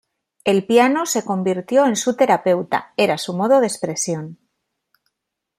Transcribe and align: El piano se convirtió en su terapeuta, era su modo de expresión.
El 0.45 0.65
piano 0.65 1.05
se 1.05 1.23
convirtió 1.23 1.85
en 1.85 1.95
su 1.95 2.15
terapeuta, 2.15 2.91
era 2.97 3.19
su 3.19 3.35
modo 3.35 3.59
de 3.61 3.67
expresión. 3.67 4.39